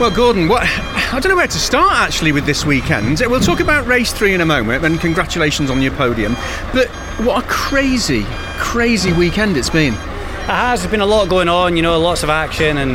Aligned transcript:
Well, 0.00 0.12
Gordon, 0.12 0.46
what 0.46 0.62
I 0.62 1.18
don't 1.18 1.30
know 1.30 1.34
where 1.34 1.48
to 1.48 1.58
start 1.58 1.92
actually 1.94 2.30
with 2.30 2.46
this 2.46 2.64
weekend. 2.64 3.20
We'll 3.26 3.40
talk 3.40 3.58
about 3.58 3.84
race 3.88 4.12
three 4.12 4.32
in 4.32 4.40
a 4.40 4.46
moment, 4.46 4.84
and 4.84 5.00
congratulations 5.00 5.70
on 5.70 5.82
your 5.82 5.90
podium. 5.90 6.34
But 6.72 6.86
what 7.18 7.44
a 7.44 7.48
crazy, 7.48 8.24
crazy 8.58 9.12
weekend 9.12 9.56
it's 9.56 9.70
been. 9.70 9.94
It 9.94 9.98
has. 10.46 10.82
There's 10.82 10.90
been 10.92 11.00
a 11.00 11.06
lot 11.06 11.28
going 11.28 11.48
on. 11.48 11.76
You 11.76 11.82
know, 11.82 11.98
lots 11.98 12.22
of 12.22 12.30
action, 12.30 12.78
and 12.78 12.92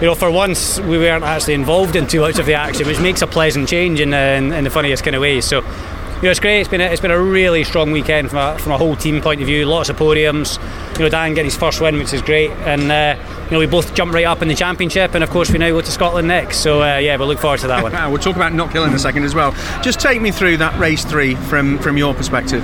you 0.00 0.06
know, 0.06 0.14
for 0.14 0.30
once 0.30 0.80
we 0.80 0.96
weren't 0.96 1.24
actually 1.24 1.54
involved 1.54 1.94
in 1.94 2.06
too 2.06 2.20
much 2.20 2.38
of 2.38 2.46
the 2.46 2.54
action, 2.54 2.86
which 2.86 3.00
makes 3.00 3.20
a 3.20 3.26
pleasant 3.26 3.68
change 3.68 4.00
in, 4.00 4.14
in, 4.14 4.50
in 4.50 4.64
the 4.64 4.70
funniest 4.70 5.04
kind 5.04 5.14
of 5.14 5.20
way. 5.20 5.42
So 5.42 5.60
you 5.60 6.22
know, 6.22 6.30
it's 6.30 6.40
great. 6.40 6.60
It's 6.60 6.70
been 6.70 6.80
a, 6.80 6.84
it's 6.84 7.02
been 7.02 7.10
a 7.10 7.20
really 7.20 7.64
strong 7.64 7.92
weekend 7.92 8.30
from 8.30 8.38
a, 8.38 8.58
from 8.58 8.72
a 8.72 8.78
whole 8.78 8.96
team 8.96 9.20
point 9.20 9.42
of 9.42 9.46
view. 9.46 9.66
Lots 9.66 9.90
of 9.90 9.96
podiums. 9.98 10.58
You 10.96 11.00
know, 11.00 11.10
Dan 11.10 11.34
getting 11.34 11.50
his 11.50 11.56
first 11.56 11.82
win, 11.82 11.98
which 11.98 12.14
is 12.14 12.22
great, 12.22 12.50
and 12.50 12.90
uh, 12.90 13.33
you 13.44 13.50
know 13.50 13.58
we 13.58 13.66
both 13.66 13.94
jumped 13.94 14.14
right 14.14 14.24
up 14.24 14.42
in 14.42 14.48
the 14.48 14.54
championship, 14.54 15.14
and 15.14 15.24
of 15.24 15.30
course 15.30 15.50
we 15.50 15.58
now 15.58 15.70
go 15.70 15.80
to 15.80 15.90
Scotland 15.90 16.28
next. 16.28 16.58
So 16.58 16.82
uh, 16.82 16.98
yeah, 16.98 17.16
we'll 17.16 17.28
look 17.28 17.38
forward 17.38 17.60
to 17.60 17.66
that 17.68 17.82
one. 17.82 17.92
we'll 18.10 18.20
talk 18.20 18.36
about 18.36 18.52
Knockhill 18.52 18.86
in 18.86 18.94
a 18.94 18.98
second 18.98 19.24
as 19.24 19.34
well. 19.34 19.52
Just 19.82 20.00
take 20.00 20.20
me 20.20 20.30
through 20.30 20.58
that 20.58 20.78
race 20.78 21.04
three 21.04 21.34
from 21.34 21.78
from 21.78 21.96
your 21.96 22.14
perspective. 22.14 22.62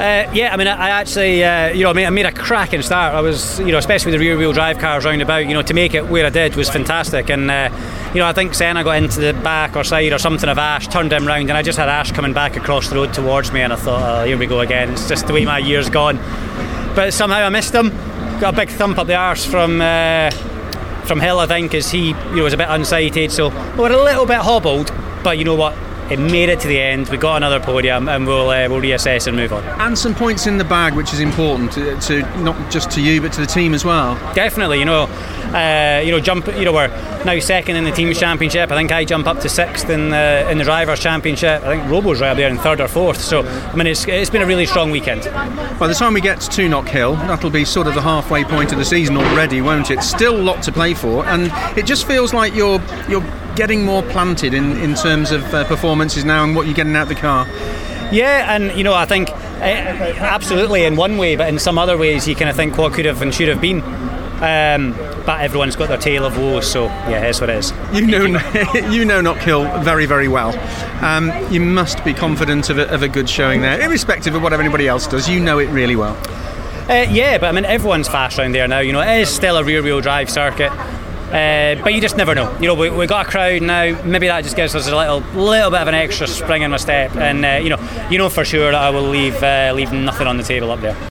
Uh, 0.00 0.30
yeah, 0.32 0.50
I 0.50 0.56
mean, 0.56 0.66
I, 0.66 0.76
I 0.76 0.88
actually, 0.88 1.44
uh, 1.44 1.68
you 1.74 1.84
know, 1.84 1.90
I 1.90 1.92
made, 1.92 2.06
I 2.06 2.10
made, 2.10 2.24
a 2.24 2.32
cracking 2.32 2.80
start. 2.80 3.14
I 3.14 3.20
was, 3.20 3.60
you 3.60 3.66
know, 3.66 3.76
especially 3.76 4.10
with 4.10 4.18
the 4.18 4.26
rear-wheel 4.26 4.54
drive 4.54 4.78
cars 4.78 5.04
round 5.04 5.20
about, 5.20 5.44
you 5.44 5.52
know, 5.52 5.60
to 5.60 5.74
make 5.74 5.92
it 5.92 6.06
where 6.06 6.24
I 6.24 6.30
did 6.30 6.56
was 6.56 6.70
fantastic. 6.70 7.28
And 7.28 7.50
uh, 7.50 7.68
you 8.14 8.18
know, 8.18 8.26
I 8.26 8.32
think 8.32 8.54
Senna 8.54 8.82
got 8.82 8.96
into 8.96 9.20
the 9.20 9.34
back 9.34 9.76
or 9.76 9.84
side 9.84 10.12
or 10.14 10.18
something 10.18 10.48
of 10.48 10.56
Ash, 10.56 10.88
turned 10.88 11.12
him 11.12 11.26
round, 11.26 11.50
and 11.50 11.52
I 11.52 11.60
just 11.60 11.78
had 11.78 11.90
Ash 11.90 12.12
coming 12.12 12.32
back 12.32 12.56
across 12.56 12.88
the 12.88 12.96
road 12.96 13.12
towards 13.12 13.52
me, 13.52 13.60
and 13.60 13.74
I 13.74 13.76
thought, 13.76 14.22
oh, 14.22 14.24
here 14.24 14.38
we 14.38 14.46
go 14.46 14.60
again. 14.60 14.90
It's 14.90 15.06
just 15.06 15.26
the 15.26 15.34
way 15.34 15.44
my 15.44 15.58
year's 15.58 15.90
gone. 15.90 16.16
But 16.96 17.12
somehow 17.12 17.44
I 17.44 17.50
missed 17.50 17.74
him. 17.74 17.90
Got 18.40 18.54
a 18.54 18.56
big 18.56 18.70
thump 18.70 18.96
up 18.96 19.06
the 19.06 19.16
arse 19.16 19.44
from. 19.44 19.82
Uh, 19.82 20.30
from 21.04 21.20
Hill, 21.20 21.40
I 21.40 21.46
think, 21.46 21.74
as 21.74 21.90
he 21.90 22.10
you 22.10 22.36
know, 22.36 22.44
was 22.44 22.52
a 22.52 22.56
bit 22.56 22.68
unsighted, 22.68 23.32
so 23.32 23.48
we're 23.76 23.90
a 23.90 24.02
little 24.02 24.26
bit 24.26 24.38
hobbled. 24.38 24.92
But 25.24 25.38
you 25.38 25.44
know 25.44 25.56
what? 25.56 25.74
It 26.10 26.18
made 26.18 26.48
it 26.48 26.60
to 26.60 26.68
the 26.68 26.80
end. 26.80 27.08
We 27.08 27.16
got 27.16 27.36
another 27.36 27.60
podium, 27.60 28.08
and 28.08 28.26
we'll 28.26 28.50
uh, 28.50 28.68
we'll 28.68 28.80
reassess 28.80 29.26
and 29.26 29.36
move 29.36 29.52
on. 29.52 29.64
And 29.80 29.96
some 29.96 30.14
points 30.14 30.46
in 30.46 30.58
the 30.58 30.64
bag, 30.64 30.94
which 30.94 31.12
is 31.12 31.20
important 31.20 31.72
to, 31.72 31.98
to 32.00 32.22
not 32.42 32.70
just 32.70 32.90
to 32.92 33.00
you 33.00 33.20
but 33.20 33.32
to 33.34 33.40
the 33.40 33.46
team 33.46 33.74
as 33.74 33.84
well. 33.84 34.14
Definitely, 34.34 34.80
you 34.80 34.84
know, 34.84 35.04
uh, 35.54 36.02
you 36.04 36.10
know, 36.10 36.20
jump. 36.20 36.46
You 36.48 36.64
know, 36.64 36.72
we're 36.72 36.88
now 37.24 37.38
second 37.38 37.76
in 37.76 37.84
the 37.84 37.92
teams 37.92 38.18
championship. 38.18 38.70
I 38.70 38.76
think 38.76 38.92
I 38.92 39.04
jump 39.04 39.26
up 39.26 39.40
to 39.40 39.48
sixth 39.48 39.88
in 39.88 40.10
the 40.10 40.48
in 40.50 40.58
the 40.58 40.64
drivers 40.64 41.00
championship. 41.00 41.62
I 41.62 41.76
think 41.76 41.90
Robo's 41.90 42.20
right 42.20 42.30
up 42.30 42.36
there 42.36 42.48
in 42.48 42.58
third 42.58 42.80
or 42.80 42.88
fourth. 42.88 43.20
So 43.20 43.42
I 43.42 43.74
mean, 43.74 43.86
it's 43.86 44.06
it's 44.06 44.30
been 44.30 44.42
a 44.42 44.46
really 44.46 44.66
strong 44.66 44.90
weekend. 44.90 45.24
By 45.78 45.86
the 45.86 45.94
time 45.94 46.14
we 46.14 46.20
get 46.20 46.40
to 46.40 46.68
Knockhill, 46.68 47.16
that'll 47.28 47.50
be 47.50 47.64
sort 47.64 47.86
of 47.86 47.94
the 47.94 48.02
halfway 48.02 48.44
point 48.44 48.72
of 48.72 48.78
the 48.78 48.84
season 48.84 49.16
already, 49.16 49.60
won't 49.60 49.90
it? 49.90 50.02
Still 50.02 50.36
a 50.36 50.42
lot 50.42 50.62
to 50.64 50.72
play 50.72 50.94
for, 50.94 51.24
and 51.26 51.50
it 51.78 51.86
just 51.86 52.06
feels 52.06 52.34
like 52.34 52.54
you're 52.54 52.80
you're 53.08 53.24
getting 53.56 53.84
more 53.84 54.02
planted 54.02 54.54
in, 54.54 54.76
in 54.78 54.94
terms 54.94 55.30
of 55.30 55.42
uh, 55.54 55.64
performances 55.64 56.24
now 56.24 56.44
and 56.44 56.54
what 56.54 56.66
you're 56.66 56.74
getting 56.74 56.96
out 56.96 57.02
of 57.02 57.08
the 57.08 57.14
car. 57.14 57.46
Yeah, 58.12 58.54
and 58.54 58.76
you 58.76 58.82
know, 58.82 58.94
I 58.94 59.04
think 59.04 59.30
uh, 59.30 59.62
absolutely 59.62 60.84
in 60.84 60.96
one 60.96 61.16
way, 61.16 61.36
but 61.36 61.48
in 61.48 61.58
some 61.58 61.78
other 61.78 61.96
ways, 61.96 62.26
you 62.26 62.34
kind 62.34 62.50
of 62.50 62.56
think 62.56 62.76
what 62.76 62.92
could 62.92 63.04
have 63.04 63.22
and 63.22 63.32
should 63.32 63.48
have 63.48 63.60
been. 63.60 63.82
Um, 64.40 64.96
but 65.26 65.42
everyone's 65.42 65.76
got 65.76 65.88
their 65.88 65.98
tale 65.98 66.24
of 66.24 66.38
woes, 66.38 66.70
so 66.70 66.86
yeah, 66.86 67.26
it's 67.26 67.40
what 67.42 67.50
it 67.50 67.58
is. 67.58 67.72
You 67.92 68.06
know, 68.06 68.24
you 68.90 69.04
know 69.04 69.20
Knockhill 69.20 69.84
very, 69.84 70.06
very 70.06 70.28
well. 70.28 70.58
Um, 71.04 71.30
you 71.52 71.60
must 71.60 72.02
be 72.04 72.14
confident 72.14 72.70
of 72.70 72.78
a, 72.78 72.88
of 72.88 73.02
a, 73.02 73.08
good 73.08 73.28
showing 73.28 73.60
there, 73.60 73.80
irrespective 73.80 74.34
of 74.34 74.42
what 74.42 74.54
anybody 74.54 74.88
else 74.88 75.06
does. 75.06 75.28
You 75.28 75.40
know 75.40 75.58
it 75.58 75.66
really 75.66 75.94
well. 75.94 76.16
Uh, 76.88 77.06
yeah, 77.10 77.36
but 77.38 77.48
I 77.48 77.52
mean, 77.52 77.66
everyone's 77.66 78.08
fast 78.08 78.38
around 78.38 78.52
there 78.52 78.66
now. 78.66 78.80
You 78.80 78.92
know, 78.92 79.00
it 79.00 79.20
is 79.20 79.28
still 79.28 79.58
a 79.58 79.62
rear-wheel 79.62 80.00
drive 80.00 80.30
circuit. 80.30 80.72
Uh, 81.30 81.80
but 81.82 81.94
you 81.94 82.00
just 82.00 82.16
never 82.16 82.34
know. 82.34 82.52
You 82.58 82.66
know, 82.66 82.74
we, 82.74 82.90
we 82.90 83.06
got 83.06 83.26
a 83.26 83.30
crowd 83.30 83.62
now. 83.62 84.02
Maybe 84.02 84.26
that 84.26 84.42
just 84.42 84.56
gives 84.56 84.74
us 84.74 84.88
a 84.88 84.96
little 84.96 85.20
little 85.40 85.70
bit 85.70 85.80
of 85.80 85.88
an 85.88 85.94
extra 85.94 86.26
spring 86.26 86.62
in 86.62 86.70
my 86.70 86.76
step, 86.76 87.14
and 87.14 87.44
uh, 87.44 87.60
you 87.62 87.70
know, 87.70 88.08
you 88.10 88.18
know 88.18 88.28
for 88.28 88.44
sure 88.44 88.72
that 88.72 88.80
I 88.80 88.90
will 88.90 89.08
leave 89.08 89.40
uh, 89.42 89.72
leave 89.74 89.92
nothing 89.92 90.26
on 90.26 90.36
the 90.36 90.42
table 90.42 90.70
up 90.70 90.80
there. 90.80 90.96